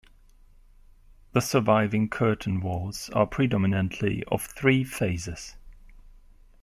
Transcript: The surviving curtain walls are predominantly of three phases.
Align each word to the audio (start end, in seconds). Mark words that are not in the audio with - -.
The 1.33 1.41
surviving 1.41 2.09
curtain 2.09 2.59
walls 2.61 3.11
are 3.11 3.27
predominantly 3.27 4.23
of 4.31 4.41
three 4.43 4.83
phases. 4.83 5.57